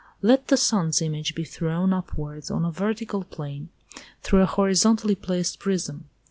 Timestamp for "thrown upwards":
1.43-2.49